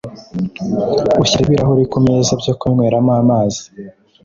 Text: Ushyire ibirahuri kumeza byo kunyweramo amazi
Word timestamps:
Ushyire 1.21 1.41
ibirahuri 1.45 1.83
kumeza 1.91 2.31
byo 2.41 2.53
kunyweramo 2.59 3.11
amazi 3.21 3.61